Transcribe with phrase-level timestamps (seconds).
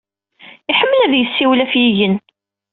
[0.71, 2.15] Iḥemmel ad yessiwel ɣef yigen.